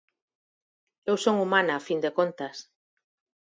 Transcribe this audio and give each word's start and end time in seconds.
Eu 1.09 1.15
son 1.23 1.35
humana 1.43 1.73
a 1.75 1.85
fin 1.87 1.99
de 2.03 2.11
contas. 2.17 2.57